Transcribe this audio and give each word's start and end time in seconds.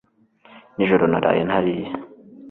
nijoro 0.75 1.03
naraye 1.11 1.41
ntariye 1.47 1.87